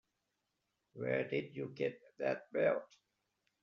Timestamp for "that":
2.17-2.51